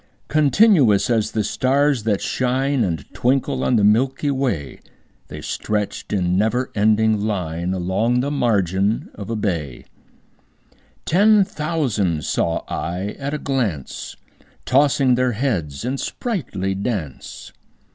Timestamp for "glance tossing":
13.37-15.13